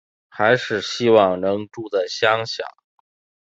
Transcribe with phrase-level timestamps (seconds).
[0.29, 2.63] 还是希望能住在乡下